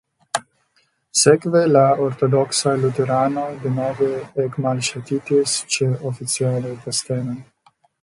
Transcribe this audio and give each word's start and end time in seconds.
Sekve 1.23 1.61
la 1.73 1.83
ortodoksaj 2.05 2.75
luteranoj 2.87 3.45
denove 3.67 4.11
ekmalŝatitis 4.47 5.57
ĉe 5.77 5.95
oficialaj 6.15 6.77
postenoj. 6.89 7.43